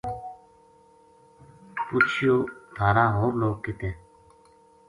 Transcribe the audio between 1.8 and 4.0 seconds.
پُچھیو تھار ا ہور لوک کِت ہے۔